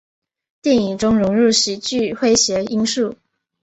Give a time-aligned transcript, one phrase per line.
[0.63, 3.13] 电影中融入喜剧诙谐因素。